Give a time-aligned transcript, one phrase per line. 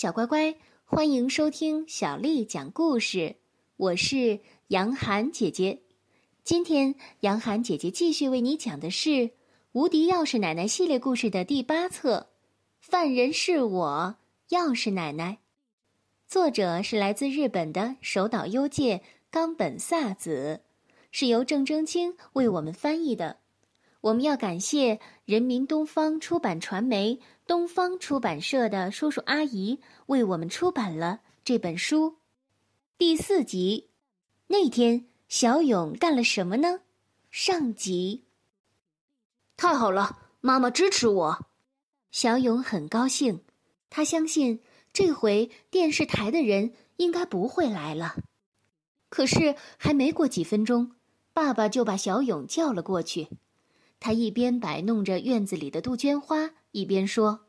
[0.00, 0.54] 小乖乖，
[0.84, 3.34] 欢迎收听小丽讲故事。
[3.76, 5.80] 我是杨涵姐姐。
[6.44, 9.10] 今天，杨涵姐姐继续为你讲的是
[9.72, 12.28] 《无敌钥匙奶奶》系列故事的第八册
[12.78, 14.14] 《犯人是我，
[14.50, 15.32] 钥匙奶奶》。
[16.28, 19.02] 作者是来自日本的手岛优介、
[19.32, 20.60] 冈本萨子，
[21.10, 23.38] 是由郑征清为我们翻译的。
[24.00, 32.18] 我们要感谢人民东方出版传媒、东方出版社的叔叔阿姨为我们出版了这本书。
[32.96, 33.90] 第四集，
[34.46, 36.80] 那天小勇干了什么呢？
[37.30, 38.24] 上集。
[39.56, 41.46] 太好了，妈妈支持我。
[42.12, 43.42] 小勇很高兴，
[43.90, 44.62] 他相信
[44.92, 48.14] 这回电视台的人应该不会来了。
[49.08, 50.92] 可是还没过几分钟，
[51.32, 53.28] 爸爸就把小勇叫了过去。
[54.00, 57.46] 他一边摆弄着院子里的杜鹃花，一边说：“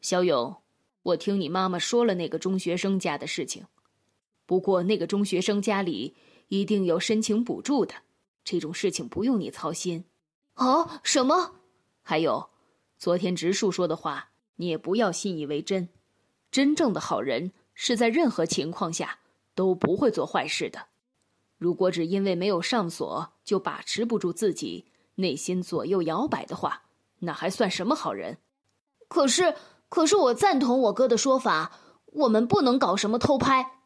[0.00, 0.62] 小勇，
[1.02, 3.66] 我听你妈妈说了那个中学生家的事情。
[4.46, 6.16] 不过那个中学生家里
[6.48, 7.94] 一定有申请补助的，
[8.42, 10.06] 这种事情不用你操心。
[10.54, 11.56] 哦，什么？
[12.00, 12.48] 还有，
[12.96, 15.90] 昨天植树说的话，你也不要信以为真。
[16.50, 19.18] 真正的好人是在任何情况下
[19.54, 20.86] 都不会做坏事的。
[21.58, 24.86] 如果只因为没有上锁就把持不住自己。”
[25.18, 26.82] 内心左右摇摆的话，
[27.20, 28.38] 那还算什么好人？
[29.08, 29.56] 可是，
[29.88, 31.72] 可是我赞同我哥的说法，
[32.06, 33.80] 我们不能搞什么偷拍。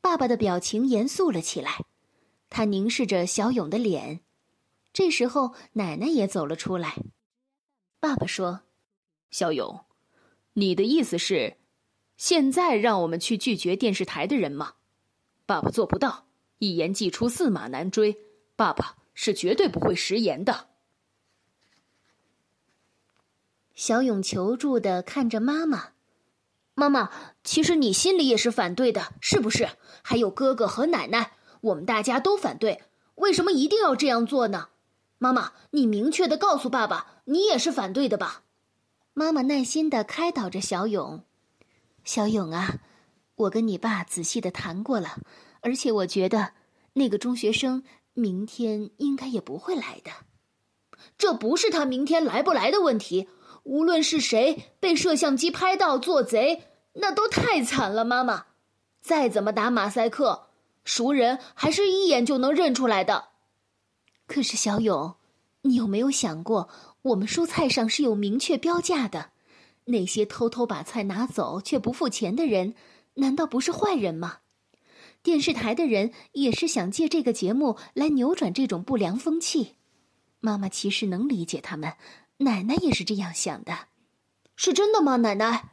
[0.00, 1.84] 爸爸的表情严肃了起来，
[2.48, 4.20] 他凝视着小勇的脸。
[4.92, 6.96] 这时候，奶奶也走了出来。
[7.98, 8.60] 爸爸说
[9.30, 9.84] ：“小勇，
[10.52, 11.56] 你的意思是，
[12.16, 14.74] 现在让我们去拒绝电视台的人吗？
[15.46, 16.26] 爸爸做不到，
[16.58, 18.16] 一言既出，驷马难追。
[18.54, 20.68] 爸爸。”是绝对不会食言的。
[23.74, 25.88] 小勇求助的看着妈妈
[26.74, 27.10] ：“妈妈，
[27.42, 29.70] 其实你心里也是反对的，是不是？
[30.02, 32.84] 还有哥哥和奶奶，我们大家都反对。
[33.16, 34.68] 为什么一定要这样做呢？
[35.18, 38.44] 妈妈，你明确的告诉爸爸，你也是反对的吧？”
[39.14, 41.24] 妈妈耐心的开导着小勇
[42.04, 42.78] ：“小勇啊，
[43.34, 45.18] 我跟你爸仔细的谈过了，
[45.62, 46.52] 而且我觉得
[46.92, 47.82] 那个中学生。”
[48.18, 50.10] 明天应该也不会来的，
[51.16, 53.28] 这不是他明天来不来的问题。
[53.62, 56.64] 无论是谁被摄像机拍到做贼，
[56.94, 58.04] 那都太惨了。
[58.04, 58.46] 妈妈，
[59.00, 60.48] 再怎么打马赛克，
[60.84, 63.28] 熟人还是一眼就能认出来的。
[64.26, 65.14] 可是小勇，
[65.62, 66.68] 你有没有想过，
[67.02, 69.30] 我们蔬菜上是有明确标价的，
[69.84, 72.74] 那些偷偷把菜拿走却不付钱的人，
[73.14, 74.38] 难道不是坏人吗？
[75.22, 79.74] 电视台的人也是想借这个节目来扭转这种不良风气。
[80.40, 81.94] 妈妈其实能理解他们，
[82.38, 83.88] 奶奶也是这样想的。
[84.56, 85.72] 是真的吗，奶奶？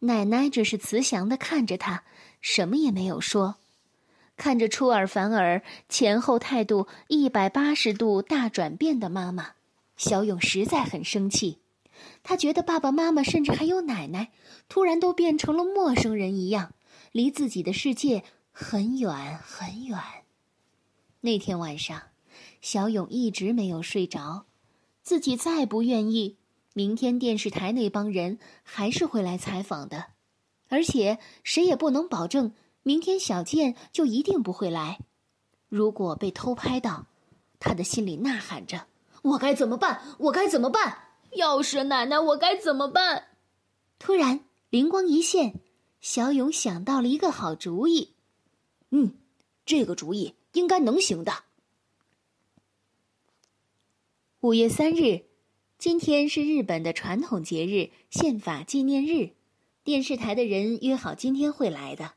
[0.00, 2.04] 奶奶只是慈祥的看着他，
[2.40, 3.56] 什么也没有说。
[4.36, 9.52] 看着出尔反尔、前后态度一百八十度大转变的妈妈，
[9.96, 11.58] 小勇实在很生气。
[12.22, 14.30] 他觉得爸爸妈妈，甚至还有奶奶，
[14.68, 16.72] 突然都变成了陌生人一样，
[17.10, 18.22] 离自己的世界。
[18.60, 19.96] 很远很远。
[21.20, 22.02] 那天晚上，
[22.60, 24.46] 小勇一直没有睡着。
[25.00, 26.38] 自己再不愿意，
[26.74, 30.06] 明天电视台那帮人还是会来采访的，
[30.66, 32.52] 而且谁也不能保证
[32.82, 34.98] 明天小健就一定不会来。
[35.68, 37.06] 如果被偷拍到，
[37.60, 38.88] 他的心里呐喊着
[39.22, 40.02] ：“我该怎么办？
[40.18, 40.98] 我该怎么办？
[41.36, 43.28] 要是奶奶，我该怎么办？”
[44.00, 45.60] 突然灵光一现，
[46.00, 48.14] 小勇想到了一个好主意。
[48.90, 49.12] 嗯，
[49.66, 51.44] 这个主意应该能行的。
[54.40, 55.24] 五月三日，
[55.78, 59.34] 今天是日本的传统节日——宪法纪念日。
[59.82, 62.14] 电视台的人约好今天会来的。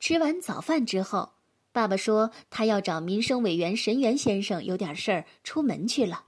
[0.00, 1.32] 吃完早饭之后，
[1.72, 6.24] 爸爸说他要找民生委员神原先生有点事儿，出门去了。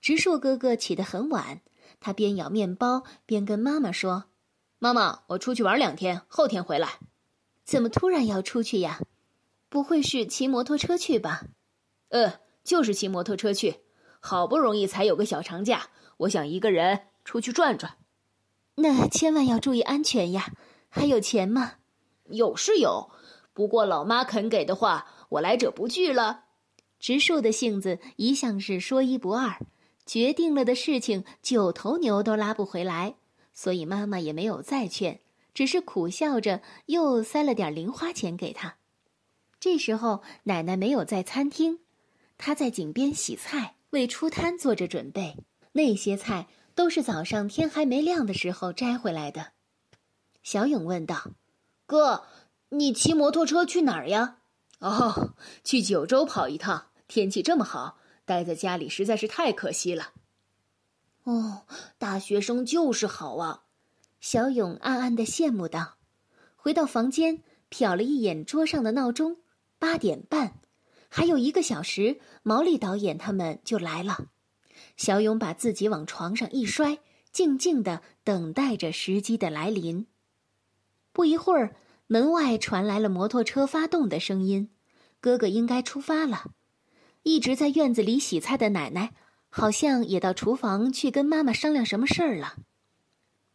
[0.00, 1.62] 植树哥哥起得很晚，
[2.00, 4.24] 他边咬面包边跟妈妈说
[4.78, 6.98] ：“妈妈，我出去玩两天，后天回来。”
[7.64, 9.00] 怎么突然要出去呀？
[9.68, 11.44] 不会是骑摩托车去吧？
[12.08, 13.76] 呃，就是骑摩托车去。
[14.18, 17.96] 好不容易才有个小长假，我想一个人出去转转。
[18.74, 20.52] 那千万要注意安全呀！
[20.88, 21.74] 还有钱吗？
[22.28, 23.10] 有是有，
[23.52, 26.44] 不过老妈肯给的话，我来者不拒了。
[26.98, 29.58] 植树的性子一向是说一不二，
[30.04, 33.14] 决定了的事情九头牛都拉不回来，
[33.54, 35.20] 所以妈妈也没有再劝。
[35.52, 38.76] 只是苦笑着，又塞了点零花钱给他。
[39.58, 41.80] 这时候，奶奶没有在餐厅，
[42.38, 45.36] 她在井边洗菜，为出摊做着准备。
[45.72, 49.52] 那些菜都是早上天还没亮的时候摘回来的。
[50.42, 51.32] 小勇问道
[51.84, 52.24] ：“哥，
[52.70, 54.38] 你骑摩托车去哪儿呀
[54.80, 56.86] ？”“哦，去九州跑一趟。
[57.06, 60.12] 天气这么好，待在家里实在是太可惜了。
[61.24, 61.66] ”“哦，
[61.98, 63.64] 大学生就是好啊！”
[64.20, 65.96] 小勇暗暗的羡慕道。
[66.56, 69.38] 回到房间，瞟了一眼桌上的闹钟，
[69.78, 70.60] 八点半，
[71.08, 74.26] 还有一个小时，毛利导演他们就来了。
[74.96, 76.98] 小勇把自己往床上一摔，
[77.32, 80.06] 静静的等待着时机的来临。
[81.12, 81.74] 不一会儿，
[82.06, 84.70] 门外传来了摩托车发动的声音，
[85.20, 86.52] 哥哥应该出发了。
[87.22, 89.14] 一直在院子里洗菜的奶奶，
[89.48, 92.56] 好像也到厨房去跟妈妈商量什么事儿了。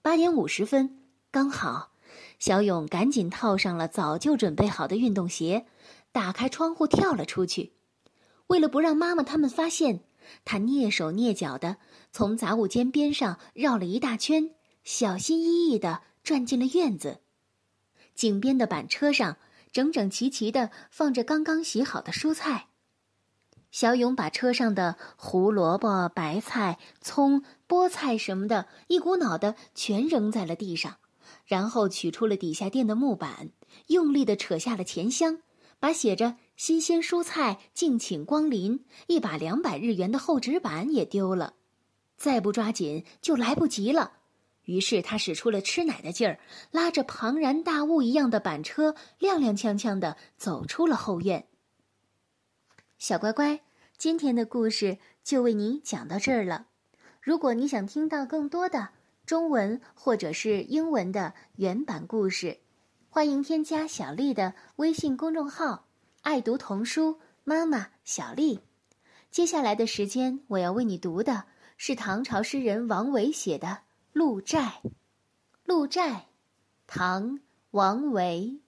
[0.06, 1.00] 八点五十分，
[1.31, 1.94] 刚好。
[2.38, 5.66] 小勇赶紧套上了早就准备好的运动鞋，
[6.12, 7.74] 打开窗户跳了出去。
[8.46, 10.02] 为了不让妈妈他们发现，
[10.46, 11.78] 他蹑手蹑脚的
[12.12, 14.52] 从杂物间边上绕了一大圈，
[14.84, 17.22] 小心翼翼的转进了院子。
[18.13, 19.38] 井边的板车上
[19.72, 22.68] 整整齐齐的放着刚刚洗好的蔬菜。
[23.72, 30.97] 小勇把车上的胡萝卜、白菜、葱、菠菜什么的，一股脑的全扔在了地上。
[31.45, 33.50] 然后取出了底下垫的木板，
[33.88, 35.39] 用力的扯下了钱箱，
[35.79, 41.56] 把写着“新鲜蔬菜，敬请光临”一把两百日元的厚纸板也丢了。
[42.17, 44.13] 再不抓紧就来不及了。
[44.63, 46.39] 于是他使出了吃奶的劲儿，
[46.71, 51.47] 拉着庞然大物一样的板车，踉踉跄跄的走出了后院。
[52.97, 53.62] 小乖乖，
[53.97, 56.67] 今天的故事就为你讲到这儿了。
[57.25, 58.89] 如果你想听到更多的，
[59.25, 62.60] 中文或者是英文的原版故事，
[63.10, 65.88] 欢迎添加小丽的微信公众号
[66.22, 68.60] “爱读童书妈妈小丽”。
[69.31, 71.45] 接下来的时间，我要为你读的
[71.77, 73.68] 是唐朝诗人王维写的
[74.13, 74.81] 《鹿柴》。
[75.63, 76.01] 《鹿柴》，
[76.86, 77.38] 唐·
[77.72, 78.60] 王维。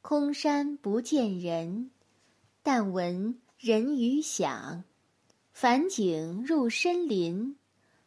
[0.00, 1.90] 空山不见人，
[2.62, 4.84] 但闻人语响。
[5.52, 7.56] 返景入深林，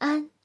[0.00, 0.35] 安。